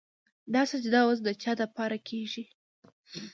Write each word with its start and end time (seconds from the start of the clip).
دا 0.53 0.61
سجده 0.71 1.01
وس 1.05 1.19
د 1.27 1.29
چا 1.41 1.51
دپاره 1.61 1.97
کيږي 2.07 2.43